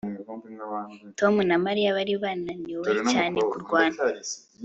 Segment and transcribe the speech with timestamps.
[1.19, 4.01] Tom na Mariya bari bananiwe cyane kurwana